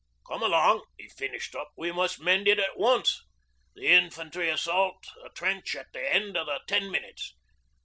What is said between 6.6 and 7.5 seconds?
ten minutes.